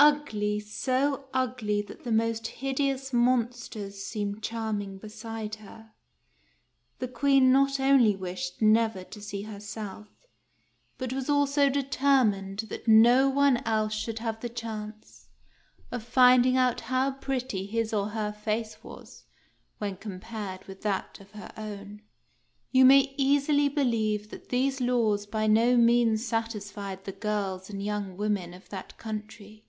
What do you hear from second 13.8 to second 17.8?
should have the chance of finding out how pretty